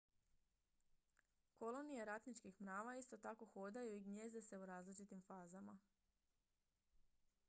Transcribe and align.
kolonije 1.59 2.05
ratničkih 2.09 2.57
mrava 2.69 2.95
isto 3.01 3.17
tako 3.27 3.49
hodaju 3.53 3.93
i 3.95 3.99
gnijezde 4.07 4.41
se 4.47 4.57
u 4.57 4.65
različitim 4.71 5.21
fazama 5.27 5.77